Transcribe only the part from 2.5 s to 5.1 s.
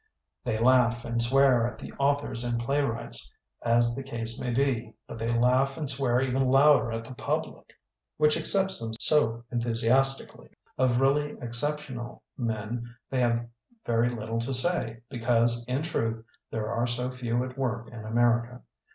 playwrights, as the case may be,